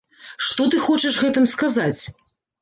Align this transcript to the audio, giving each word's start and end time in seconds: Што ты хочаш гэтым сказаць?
Што 0.45 0.65
ты 0.73 0.79
хочаш 0.85 1.19
гэтым 1.25 1.45
сказаць? 1.53 2.01